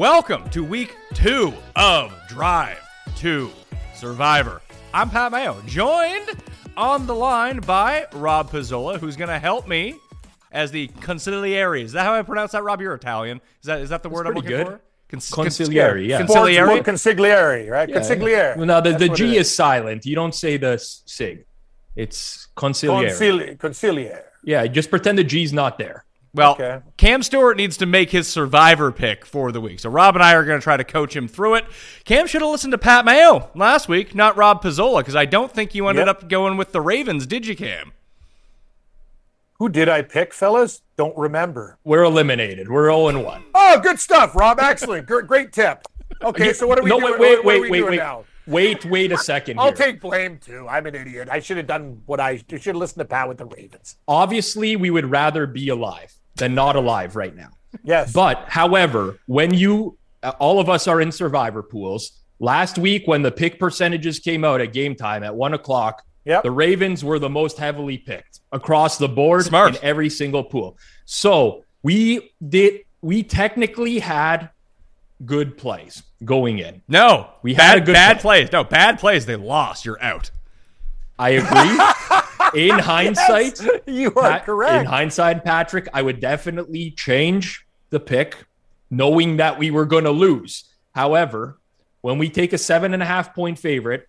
[0.00, 2.80] Welcome to week two of Drive
[3.16, 3.50] to
[3.94, 4.62] Survivor.
[4.94, 6.30] I'm Pat Mayo, joined
[6.74, 9.96] on the line by Rob Pizzola, who's going to help me
[10.52, 11.82] as the consigliere.
[11.82, 12.80] Is that how I pronounce that, Rob?
[12.80, 13.42] You're Italian.
[13.60, 14.78] Is that is that the word I'm pretty looking good.
[14.78, 14.80] for?
[15.10, 16.22] Cons- Consigliere, yeah.
[16.22, 16.66] Consigliere.
[16.66, 17.88] Sportsbook consigliere, right?
[17.90, 18.56] Consigliere.
[18.56, 20.06] Well, no, the, That's the what G is silent.
[20.06, 21.44] You don't say the sig.
[21.94, 23.10] It's conciliere.
[23.10, 24.22] Concili- conciliere.
[24.44, 26.06] yeah, just pretend the G's not there.
[26.32, 26.78] Well, Okay.
[26.96, 29.80] Cam Stewart needs to make his survivor pick for the week.
[29.80, 31.64] So Rob and I are going to try to coach him through it.
[32.04, 35.50] Cam should have listened to Pat Mayo last week, not Rob Pizzola, because I don't
[35.50, 36.16] think you ended Yep.
[36.22, 37.92] up going with the Ravens, did you, Cam?
[39.58, 40.82] Who did I pick, fellas?
[40.96, 41.78] Don't remember.
[41.84, 42.68] We're eliminated.
[42.70, 43.44] We're 0 and 1.
[43.54, 44.58] Oh, good stuff, Rob.
[44.58, 45.06] Excellent.
[45.06, 45.82] Great, great tip.
[46.22, 47.12] Okay, so what are we no, doing?
[47.12, 48.24] wait, what, wait, what are we wait, wait, now?
[48.46, 49.58] wait, wait a second.
[49.58, 49.74] I'll here.
[49.74, 50.66] take blame too.
[50.68, 51.28] I'm an idiot.
[51.30, 53.96] I should have done what I should have listened to Pat with the Ravens.
[54.08, 57.50] Obviously, we would rather be alive than not alive right now.
[57.84, 58.12] Yes.
[58.12, 63.22] But however, when you uh, all of us are in survivor pools, last week when
[63.22, 66.42] the pick percentages came out at game time at one o'clock, Yep.
[66.42, 69.76] the Ravens were the most heavily picked across the board Smart.
[69.76, 70.76] in every single pool.
[71.06, 74.50] So we did we technically had
[75.24, 76.82] good plays going in.
[76.88, 78.40] No, We bad, had a good bad play.
[78.42, 78.52] plays.
[78.52, 79.24] No, bad plays.
[79.24, 79.86] They lost.
[79.86, 80.30] You're out.
[81.18, 81.80] I agree.
[82.54, 84.80] in hindsight, you are Pat- correct.
[84.80, 88.36] In hindsight, Patrick, I would definitely change the pick,
[88.90, 90.64] knowing that we were going to lose.
[90.94, 91.58] However,
[92.00, 94.08] when we take a seven and a half point favorite,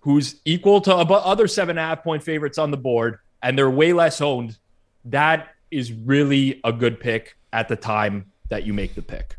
[0.00, 3.56] who's equal to abo- other seven and a half point favorites on the board, and
[3.56, 4.58] they're way less owned,
[5.06, 9.36] that is really a good pick at the time that you make the pick.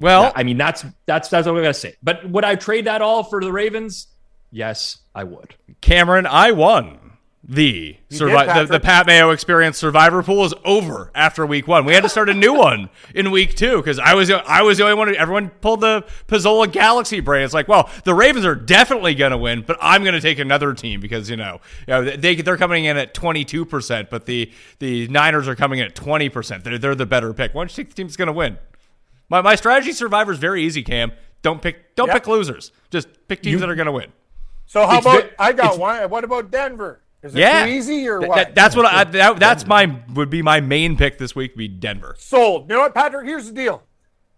[0.00, 1.94] Well, I mean, that's that's that's what I'm gonna say.
[2.02, 4.08] But would I trade that all for the Ravens?
[4.50, 5.54] Yes, I would.
[5.80, 7.03] Cameron, I won.
[7.46, 11.84] The, did, survi- the the Pat Mayo Experience Survivor Pool is over after week one.
[11.84, 14.78] We had to start a new one in week two because I was I was
[14.78, 15.08] the only one.
[15.08, 17.44] Who, everyone pulled the Pizzola Galaxy brain.
[17.44, 20.38] It's like, well, the Ravens are definitely going to win, but I'm going to take
[20.38, 24.24] another team because you know, you know they they're coming in at 22 percent, but
[24.24, 26.64] the the Niners are coming in at 20 percent.
[26.64, 27.52] They're they're the better pick.
[27.52, 28.56] Why don't you take the team that's going to win?
[29.28, 31.12] My my strategy Survivor is very easy, Cam.
[31.42, 32.16] Don't pick don't Yep.
[32.16, 32.72] pick losers.
[32.90, 34.12] Just pick teams You- that are going to win.
[34.64, 36.08] so how It's about I got one?
[36.08, 37.02] What about Denver?
[37.24, 38.36] Is it Yeah, too easy or Th- what?
[38.36, 39.04] that- that's what I.
[39.04, 41.56] That, that's my would be my main pick this week.
[41.56, 42.14] Be Denver.
[42.18, 42.68] Sold.
[42.68, 43.26] You know what, Patrick?
[43.26, 43.82] Here's the deal.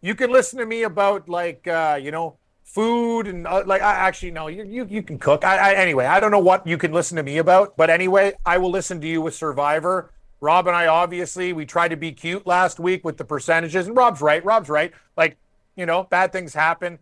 [0.00, 3.92] You can listen to me about like uh, you know food and uh, like I
[3.94, 5.44] actually no, you you, you can cook.
[5.44, 8.34] I, I anyway, I don't know what you can listen to me about, but anyway,
[8.46, 10.12] I will listen to you with Survivor.
[10.40, 13.96] Rob and I obviously we tried to be cute last week with the percentages, and
[13.96, 14.44] Rob's right.
[14.44, 14.92] Rob's right.
[15.16, 15.38] Like
[15.74, 16.98] you know, bad things happen.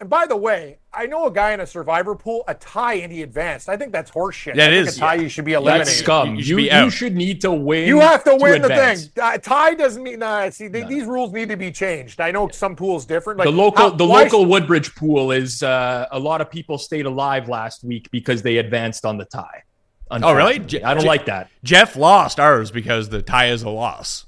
[0.00, 3.12] And by the way, I know a guy in a Survivor pool, a tie and
[3.12, 3.68] he advanced.
[3.68, 4.54] I think that's horseshit.
[4.54, 5.22] That I think is, a tie yeah.
[5.22, 5.88] you should be eliminated.
[5.88, 6.30] That's scum.
[6.30, 6.92] You You, should be you, out.
[6.92, 7.88] should need to win.
[7.88, 9.06] You have to win the advance.
[9.08, 9.24] thing.
[9.24, 10.20] Uh, tie doesn't mean.
[10.20, 12.20] Nah, see, they, these rules need to be changed.
[12.20, 13.40] I know some pools different.
[13.40, 16.78] Like the local how- the local sh- Woodbridge pool is uh, a lot of people
[16.78, 19.64] stayed alive last week because they advanced on the tie.
[20.12, 20.58] Oh, really?
[20.58, 20.66] Unfortunately.
[20.78, 21.50] J- I don't J- like that.
[21.64, 24.26] Jeff lost ours because the tie is a loss.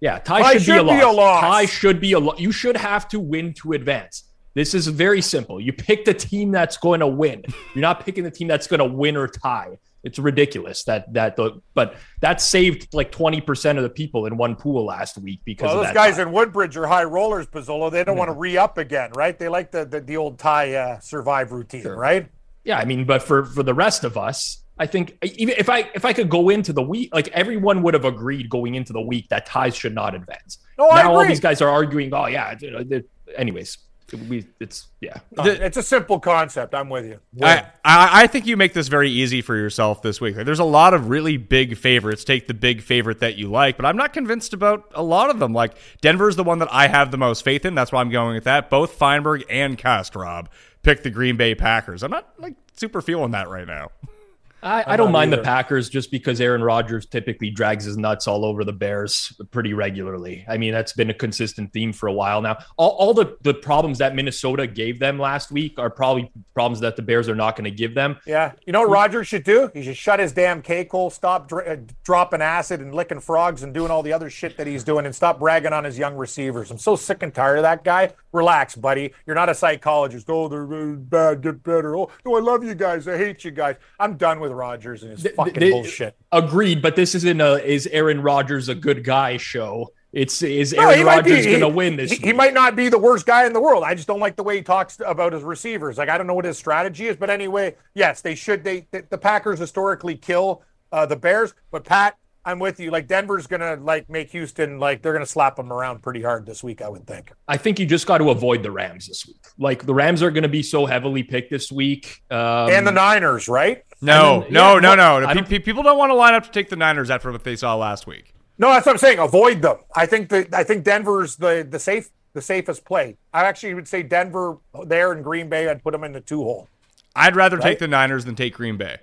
[0.00, 1.16] Yeah, tie, Tie should, should be, be a a loss.
[1.16, 1.40] loss.
[1.42, 2.40] Tie should be a loss.
[2.40, 4.24] You should have to win to advance.
[4.54, 5.60] This is very simple.
[5.60, 7.42] You pick the team that's going to win.
[7.74, 9.78] You're not picking the team that's going to win or tie.
[10.02, 14.56] It's ridiculous that that the but that saved like 20% of the people in one
[14.56, 16.22] pool last week because Well, those guys tie.
[16.22, 17.92] in Woodbridge are high rollers, Pizzola.
[17.92, 19.38] They don't want to re up again, right?
[19.38, 22.26] They like the the, the old tie uh, survive routine, right?
[22.64, 25.90] Yeah, I mean, but for for the rest of us, I think even if I
[25.94, 29.02] if I could go into the week, like everyone would have agreed going into the
[29.02, 30.58] week that ties should not advance.
[30.78, 32.08] No, I now all these guys are arguing.
[32.14, 33.04] Oh yeah, you know, they-
[33.36, 33.76] anyways,
[34.12, 35.18] we it's yeah.
[35.36, 36.74] Uh, the- it's a simple concept.
[36.74, 37.20] I'm with you.
[37.42, 40.36] I, I I think you make this very easy for yourself this week.
[40.36, 42.24] There's a lot of really big favorites.
[42.24, 45.38] Take the big favorite that you like, but I'm not convinced about a lot of
[45.38, 45.52] them.
[45.52, 47.74] Like Denver's the one that I have the most faith in.
[47.74, 48.70] That's why I'm going with that.
[48.70, 50.46] Both Feinberg and Castrob
[50.82, 52.02] pick the Green Bay Packers.
[52.02, 53.90] I'm not like super feeling that right now.
[54.62, 55.40] I, I don't mind the.
[55.40, 60.44] Packers just because Aaron Rodgers typically drags his nuts all over the Bears pretty regularly.
[60.48, 62.58] I mean, that's been a consistent theme for a while now.
[62.76, 66.96] All, all the, the problems that Minnesota gave them last week are probably problems that
[66.96, 68.18] the Bears are not going to give them.
[68.26, 69.70] Yeah, you know what Roger should do?
[69.72, 73.62] He should shut his damn cake hole, stop dr- uh, dropping acid and licking frogs
[73.62, 76.16] and doing all the other shit that he's doing, and stop bragging on his young
[76.16, 76.70] receivers.
[76.70, 78.12] I'm so sick and tired of that guy.
[78.32, 79.12] Relax, buddy.
[79.26, 80.28] You're not a psychologist.
[80.28, 81.40] Oh, they're bad.
[81.40, 81.96] Get better.
[81.96, 83.08] Oh, no, I love you guys.
[83.08, 83.76] I hate you guys.
[83.98, 86.16] I'm done with Rodgers and his Th- fucking th- bullshit.
[86.32, 89.92] Agreed, but this isn't a is Aaron Rodgers a good guy show.
[90.12, 92.10] It's is No, Aaron Rodgers going to win this?
[92.10, 93.84] He, he might not be the worst guy in the world.
[93.84, 95.98] I just don't like the way he talks about his receivers.
[95.98, 98.64] Like I don't know what his strategy is, but anyway, yes, they should.
[98.64, 102.90] They the, the Packers historically kill uh, the Bears, but Pat, I'm with you.
[102.90, 106.62] Like Denver's gonna like make Houston like they're gonna slap them around pretty hard this
[106.64, 106.80] week.
[106.82, 107.32] I would think.
[107.46, 109.36] I think you just got to avoid the Rams this week.
[109.58, 112.92] Like the Rams are going to be so heavily picked this week, um, and the
[112.92, 113.82] Niners, right?
[114.00, 115.26] No, then- no, yeah, no, well, no.
[115.26, 117.44] I Pe- don't- People don't want to line up to take the Niners after what
[117.44, 118.32] they saw last week.
[118.56, 119.18] No, that's what I'm saying.
[119.18, 119.76] Avoid them.
[119.94, 123.16] I think that I think Denver's the the safe the safest play.
[123.34, 125.68] I actually would say Denver there and Green Bay.
[125.68, 126.68] I'd put them in the two hole.
[127.16, 127.64] I'd rather Right?
[127.64, 128.98] take the Niners than take Green Bay.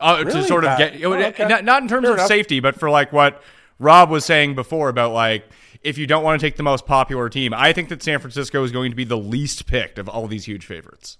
[0.00, 1.46] Uh, To Really, sort of get Oh, okay.
[1.48, 2.28] not, not in terms Fair of enough.
[2.28, 3.42] safety, but for like what
[3.78, 5.44] Rob was saying before about like
[5.82, 8.64] if you don't want to take the most popular team, I think that San Francisco
[8.64, 11.18] is going to be the least picked of all these huge favorites.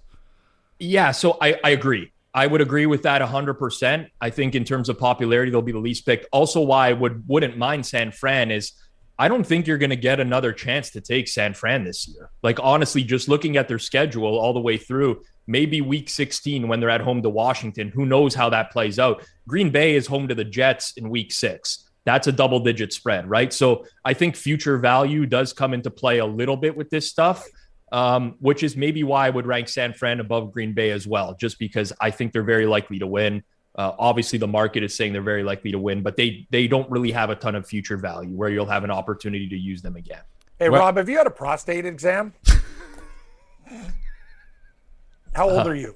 [0.79, 2.11] Yeah, so I, I agree.
[2.33, 4.07] I would agree with that 100%.
[4.21, 6.27] I think in terms of popularity, they'll be the least picked.
[6.31, 8.73] Also, why I would, wouldn't mind San Fran is
[9.17, 12.29] I don't think you're going to get another chance to take San Fran this year.
[12.43, 16.79] Like, honestly, just looking at their schedule all the way through, maybe week 16 when
[16.79, 19.23] they're at home to Washington, who knows how that plays out.
[19.47, 21.89] Green Bay is home to the Jets in week six.
[22.05, 23.51] That's a double digit spread, right?
[23.51, 27.45] So I think future value does come into play a little bit with this stuff
[27.91, 31.33] um, which is maybe why I would rank San Fran above Green Bay as well,
[31.33, 33.43] just because I think they're very likely to win.
[33.75, 36.89] Uh, obviously, the market is saying they're very likely to win, but they they don't
[36.89, 39.95] really have a ton of future value where you'll have an opportunity to use them
[39.95, 40.21] again.
[40.57, 42.33] Hey Well- Rob, have you had a prostate exam?
[45.39, 45.95] How old uh, are you?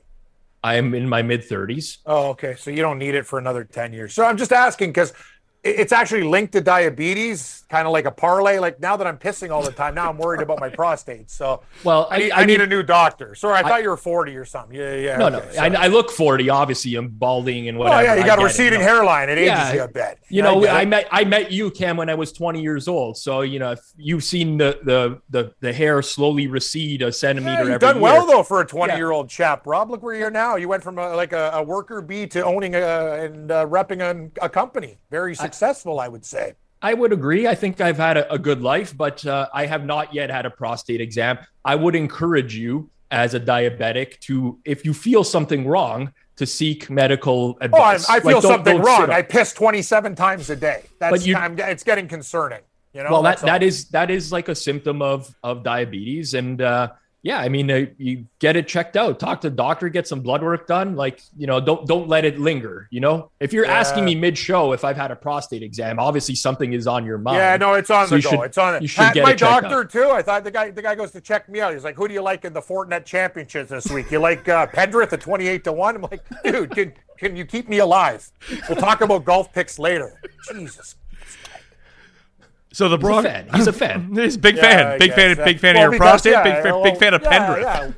[0.63, 1.97] I am in my mid 30s.
[2.05, 2.55] Oh, okay.
[2.55, 4.13] So you don't need it for another 10 years.
[4.15, 5.11] So I'm just asking because
[5.63, 8.59] it's actually linked to diabetes, kind of like a parlay.
[8.59, 11.31] Like now that I'm pissing all the time, now I'm worried about my prostate.
[11.31, 13.33] So Well, I need, I, I need mean, a new doctor.
[13.33, 14.77] Sorry, I thought you were 40 or something.
[14.77, 15.17] Yeah, yeah.
[15.17, 15.61] no, okay, no.
[15.79, 16.49] I, I look 40.
[16.49, 17.97] Obviously, I'm balding and whatever.
[17.97, 18.85] Oh yeah, you got a it, receding know.
[18.85, 19.29] hairline.
[19.29, 20.19] It ages you a bit.
[20.27, 23.17] You know, I met I met you, Cam, when I was 20 years old.
[23.17, 27.63] So you know, if you've seen the the the, the hair slowly recede a centimeter
[27.63, 28.03] Yeah, you've done year.
[28.03, 29.89] well though for a 20 year old chap, Rob.
[29.91, 30.57] Look where you are now.
[30.57, 34.01] You went from a, like a, a worker bee to owning a, and uh, repping
[34.01, 34.97] a, a company.
[35.09, 36.53] Very successful, I would say.
[36.81, 37.47] I would agree.
[37.47, 40.45] I think I've had a, a good life, but uh, I have not yet had
[40.45, 41.37] a prostate exam.
[41.63, 46.89] I would encourage you as a diabetic to, if you feel something wrong, to seek
[46.89, 48.05] medical advice.
[48.09, 48.15] Oh, I.
[48.15, 49.09] I Like, feel don't- something don't wrong.
[49.11, 50.83] I piss 27 times a day.
[50.99, 52.61] That's you- it's getting concerning.
[52.93, 53.11] You know.
[53.11, 53.47] well, that all.
[53.47, 56.91] that is that is like a symptom of of diabetes, and uh,
[57.23, 60.19] yeah, I mean, uh, you get it checked out, talk to the doctor, get some
[60.19, 60.97] blood work done.
[60.97, 62.89] Like, you know, don't don't let it linger.
[62.91, 66.35] You know, if you're asking me mid show if I've had a prostate exam, obviously
[66.35, 67.37] something is on your mind.
[67.37, 68.29] Yeah, no, it's on So the go.
[68.31, 70.09] should- it's on you should Pat, get my doctor too.
[70.11, 71.73] I thought the guy the guy goes to check me out.
[71.73, 74.11] He's like, "Who do you like in the Fortinet Championships this week?
[74.11, 77.69] You like uh, Pendrith at 28 to one?" I'm like, "Dude, can can you keep
[77.69, 78.29] me alive?
[78.67, 80.19] We'll talk about golf picks later."
[80.53, 80.95] Jesus.
[82.73, 83.31] So the He's a Broncos.
[83.31, 83.49] fan.
[83.53, 84.15] He's a fan.
[84.15, 84.99] He's a big Yeah, fan.
[84.99, 85.35] Big fan.
[85.37, 86.43] Big fan of your because, prostate.
[86.43, 86.83] big fan.
[86.83, 87.29] big fan of yeah,
[87.79, 87.95] Pendrith.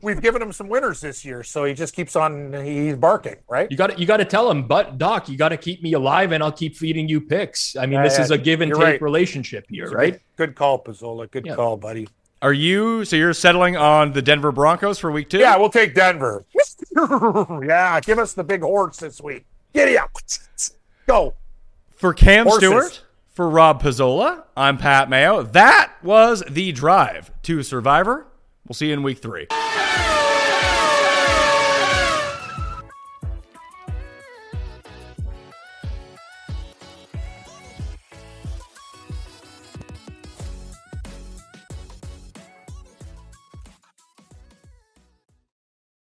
[0.00, 2.52] We've given him some winners this year, so he just keeps on.
[2.64, 3.70] He's barking, right?
[3.70, 5.92] You got to you got to tell him, but Doc, you got to keep me
[5.92, 7.76] alive, and I'll keep feeding you picks.
[7.76, 9.02] I mean, Yeah, this yeah, is a give and take right.
[9.02, 10.20] relationship here, right?
[10.36, 11.30] Good call, Pizzola.
[11.30, 11.54] Good Yeah.
[11.54, 12.08] call, buddy.
[12.42, 13.04] Are you?
[13.04, 15.38] So you're settling on the Denver Broncos for week two?
[15.38, 16.44] Yeah, we'll take Denver.
[17.64, 19.44] yeah, give us the big horse this week.
[19.72, 20.10] Giddy up.
[21.06, 21.34] Go.
[21.94, 22.58] For Cam Horses.
[22.58, 25.42] Stewart, for Rob Pizzola, I'm Pat Mayo.
[25.42, 28.26] That was the drive to Survivor.
[28.66, 29.46] We'll see you in week three.